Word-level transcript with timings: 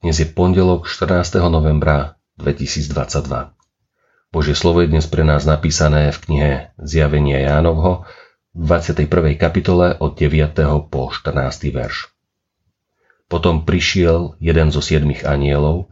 Dnes 0.00 0.22
je 0.22 0.26
pondelok 0.30 0.86
14. 0.86 1.42
novembra 1.50 2.14
2022. 2.38 3.52
Božie 4.30 4.54
slovo 4.54 4.86
je 4.86 4.88
dnes 4.88 5.02
pre 5.10 5.26
nás 5.26 5.42
napísané 5.42 6.14
v 6.14 6.18
knihe 6.22 6.50
Zjavenie 6.78 7.42
Jánovho 7.42 8.06
v 8.54 8.70
21. 8.70 9.10
kapitole 9.34 9.98
od 9.98 10.14
9. 10.14 10.54
po 10.86 11.10
14. 11.10 11.74
verš. 11.74 12.14
Potom 13.26 13.66
prišiel 13.66 14.38
jeden 14.38 14.70
zo 14.70 14.78
siedmých 14.78 15.26
anielov, 15.26 15.90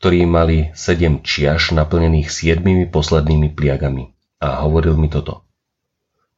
ktorí 0.00 0.24
mali 0.24 0.72
sedem 0.72 1.20
čiaš 1.20 1.76
naplnených 1.76 2.32
siedmými 2.32 2.88
poslednými 2.88 3.52
pliagami 3.52 4.16
a 4.40 4.64
hovoril 4.64 4.96
mi 4.96 5.12
toto. 5.12 5.44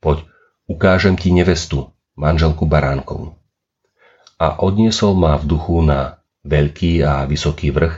Poď, 0.03 0.27
ukážem 0.67 1.15
ti 1.15 1.31
nevestu, 1.31 1.95
manželku 2.19 2.67
baránkov. 2.67 3.39
A 4.37 4.61
odniesol 4.61 5.17
ma 5.17 5.41
v 5.41 5.49
duchu 5.49 5.81
na 5.81 6.21
veľký 6.45 7.01
a 7.01 7.25
vysoký 7.25 7.73
vrch 7.73 7.95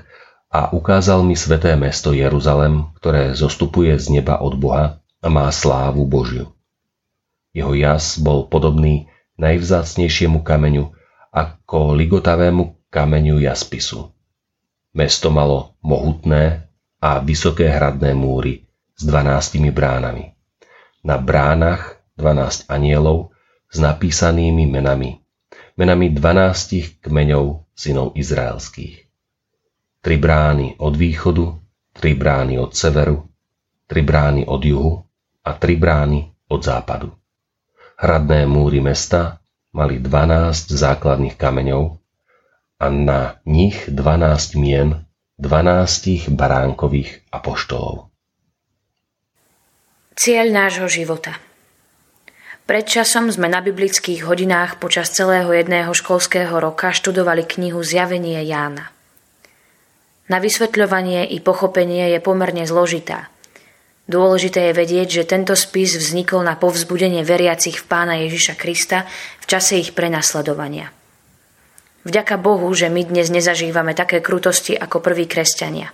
a 0.48 0.70
ukázal 0.72 1.26
mi 1.26 1.34
sveté 1.34 1.74
mesto 1.74 2.14
Jeruzalem, 2.14 2.88
ktoré 2.96 3.34
zostupuje 3.34 3.92
z 3.98 4.22
neba 4.22 4.40
od 4.40 4.54
Boha 4.56 5.02
a 5.18 5.28
má 5.28 5.50
slávu 5.50 6.06
Božiu. 6.06 6.54
Jeho 7.52 7.74
jas 7.74 8.22
bol 8.22 8.46
podobný 8.46 9.10
najvzácnejšiemu 9.36 10.40
kameňu 10.46 10.94
ako 11.34 11.98
ligotavému 11.98 12.88
kameňu 12.88 13.42
jaspisu. 13.42 14.08
Mesto 14.94 15.28
malo 15.28 15.76
mohutné 15.84 16.70
a 17.02 17.18
vysoké 17.18 17.68
hradné 17.68 18.14
múry 18.14 18.66
s 18.94 19.02
dvanáctimi 19.04 19.74
bránami. 19.74 20.32
Na 21.02 21.18
bránach 21.18 21.98
dvanásť 22.18 22.66
anielov 22.70 23.30
s 23.70 23.78
napísanými 23.78 24.66
menami 24.66 25.22
menami 25.78 26.10
dvanástich 26.10 26.98
kmeňov 26.98 27.70
synov 27.78 28.18
izraelských. 28.18 29.06
Tri 30.02 30.16
brány 30.18 30.82
od 30.82 30.94
východu, 30.98 31.46
tri 31.94 32.18
brány 32.18 32.58
od 32.58 32.74
severu, 32.74 33.22
tri 33.86 34.02
brány 34.02 34.42
od 34.50 34.62
juhu 34.66 34.94
a 35.46 35.50
tri 35.54 35.78
brány 35.78 36.50
od 36.50 36.60
západu. 36.60 37.14
Hradné 37.98 38.50
múry 38.50 38.82
mesta 38.82 39.38
mali 39.70 40.02
12 40.02 40.74
základných 40.74 41.38
kameňov 41.38 41.98
a 42.82 42.86
na 42.90 43.38
nich 43.46 43.86
12 43.86 44.58
mien 44.58 45.06
12 45.38 46.34
baránkových 46.34 47.22
apoštolov. 47.30 48.10
Cieľ 50.18 50.50
nášho 50.50 50.90
života– 50.90 51.38
pred 52.68 52.84
časom 52.84 53.32
sme 53.32 53.48
na 53.48 53.64
biblických 53.64 54.28
hodinách 54.28 54.76
počas 54.76 55.08
celého 55.08 55.48
jedného 55.56 55.88
školského 55.96 56.52
roka 56.52 56.92
študovali 56.92 57.48
knihu 57.48 57.80
Zjavenie 57.80 58.44
Jána. 58.44 58.92
Na 60.28 60.36
vysvetľovanie 60.36 61.32
i 61.32 61.40
pochopenie 61.40 62.12
je 62.12 62.20
pomerne 62.20 62.68
zložitá. 62.68 63.32
Dôležité 64.04 64.68
je 64.68 64.76
vedieť, 64.76 65.08
že 65.08 65.24
tento 65.24 65.56
spis 65.56 65.96
vznikol 65.96 66.44
na 66.44 66.60
povzbudenie 66.60 67.24
veriacich 67.24 67.80
v 67.80 67.88
pána 67.88 68.20
Ježiša 68.28 68.60
Krista 68.60 69.08
v 69.40 69.44
čase 69.48 69.80
ich 69.80 69.96
prenasledovania. 69.96 70.92
Vďaka 72.04 72.36
Bohu, 72.36 72.68
že 72.76 72.92
my 72.92 73.00
dnes 73.00 73.32
nezažívame 73.32 73.96
také 73.96 74.20
krutosti 74.20 74.76
ako 74.76 75.00
prví 75.00 75.24
kresťania. 75.24 75.88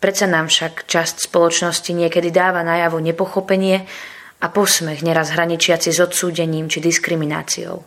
Predsa 0.00 0.24
nám 0.32 0.48
však 0.48 0.88
časť 0.88 1.28
spoločnosti 1.28 1.92
niekedy 1.92 2.32
dáva 2.32 2.64
najavo 2.64 3.04
nepochopenie 3.04 3.84
a 4.42 4.46
posmech 4.50 5.06
neraz 5.06 5.30
hraničiaci 5.30 5.94
s 5.94 6.02
odsúdením 6.02 6.66
či 6.66 6.82
diskrimináciou. 6.82 7.86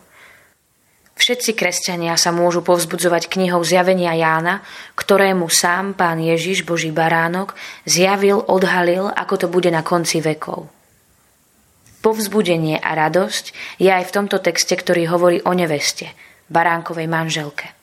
Všetci 1.16 1.56
kresťania 1.56 2.16
sa 2.20 2.28
môžu 2.32 2.60
povzbudzovať 2.60 3.32
knihou 3.32 3.64
Zjavenia 3.64 4.12
Jána, 4.16 4.60
ktorému 4.96 5.48
sám 5.48 5.96
pán 5.96 6.20
Ježiš, 6.20 6.64
Boží 6.64 6.92
baránok, 6.92 7.56
zjavil, 7.88 8.44
odhalil, 8.44 9.08
ako 9.08 9.34
to 9.36 9.46
bude 9.48 9.72
na 9.72 9.80
konci 9.80 10.20
vekov. 10.20 10.68
Povzbudenie 12.04 12.76
a 12.76 12.92
radosť 12.92 13.44
je 13.80 13.88
aj 13.88 14.12
v 14.12 14.14
tomto 14.14 14.44
texte, 14.44 14.76
ktorý 14.76 15.08
hovorí 15.08 15.38
o 15.40 15.56
neveste, 15.56 16.12
baránkovej 16.52 17.08
manželke. 17.08 17.75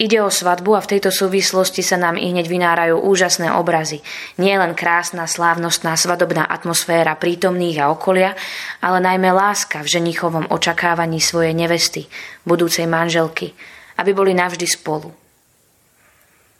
Ide 0.00 0.16
o 0.24 0.32
svadbu 0.32 0.80
a 0.80 0.80
v 0.80 0.96
tejto 0.96 1.12
súvislosti 1.12 1.84
sa 1.84 2.00
nám 2.00 2.16
i 2.16 2.32
hneď 2.32 2.48
vynárajú 2.48 3.04
úžasné 3.04 3.52
obrazy. 3.52 4.00
Nie 4.40 4.56
len 4.56 4.72
krásna, 4.72 5.28
slávnostná 5.28 5.92
svadobná 5.92 6.48
atmosféra 6.48 7.12
prítomných 7.20 7.84
a 7.84 7.92
okolia, 7.92 8.32
ale 8.80 9.04
najmä 9.04 9.28
láska 9.28 9.84
v 9.84 10.00
ženichovom 10.00 10.48
očakávaní 10.48 11.20
svojej 11.20 11.52
nevesty, 11.52 12.08
budúcej 12.48 12.88
manželky, 12.88 13.52
aby 14.00 14.16
boli 14.16 14.32
navždy 14.32 14.64
spolu. 14.64 15.12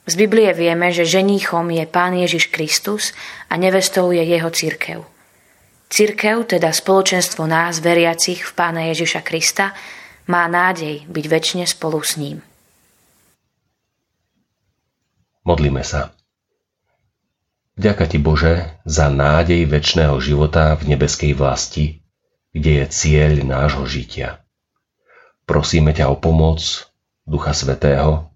Z 0.05 0.21
Biblie 0.21 0.53
vieme, 0.53 0.93
že 0.93 1.09
ženichom 1.09 1.73
je 1.73 1.89
Pán 1.89 2.13
Ježiš 2.21 2.53
Kristus 2.53 3.17
a 3.49 3.57
nevestou 3.57 4.13
je 4.13 4.21
jeho 4.21 4.53
církev. 4.53 5.01
Církev, 5.89 6.45
teda 6.45 6.77
spoločenstvo 6.77 7.49
nás, 7.49 7.81
veriacich 7.81 8.45
v 8.45 8.53
Pána 8.53 8.93
Ježiša 8.93 9.25
Krista, 9.25 9.73
má 10.29 10.45
nádej 10.45 11.09
byť 11.09 11.25
väčšine 11.25 11.65
spolu 11.65 12.05
s 12.05 12.21
ním. 12.21 12.50
Modlíme 15.43 15.81
sa. 15.81 16.13
Ďaká 17.81 18.05
Ti 18.05 18.21
Bože 18.21 18.77
za 18.85 19.09
nádej 19.09 19.65
väčšného 19.65 20.21
života 20.21 20.77
v 20.77 20.93
nebeskej 20.93 21.33
vlasti, 21.33 22.05
kde 22.53 22.85
je 22.85 22.85
cieľ 22.93 23.41
nášho 23.41 23.89
žitia. 23.89 24.45
Prosíme 25.49 25.97
ťa 25.97 26.13
o 26.13 26.21
pomoc 26.21 26.61
Ducha 27.25 27.57
Svetého 27.57 28.29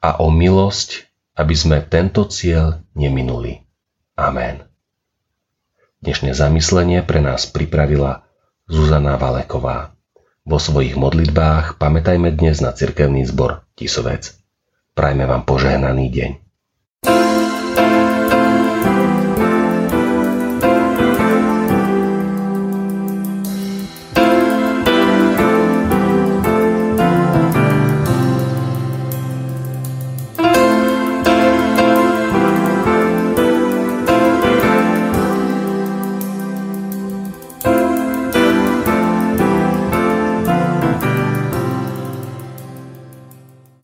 a 0.00 0.16
o 0.24 0.32
milosť, 0.32 1.12
aby 1.36 1.52
sme 1.52 1.84
tento 1.84 2.24
cieľ 2.24 2.80
neminuli. 2.96 3.60
Amen. 4.16 4.64
Dnešné 6.00 6.32
zamyslenie 6.32 7.04
pre 7.04 7.20
nás 7.20 7.44
pripravila 7.44 8.24
Zuzana 8.64 9.20
Valeková. 9.20 9.92
Vo 10.48 10.56
svojich 10.56 10.96
modlitbách 10.96 11.76
pamätajme 11.76 12.32
dnes 12.32 12.64
na 12.64 12.72
cirkevný 12.72 13.28
zbor 13.28 13.68
Tisovec. 13.76 14.39
Prajme 15.00 15.24
vám 15.24 15.48
požehnaný 15.48 16.12
deň. 16.12 16.30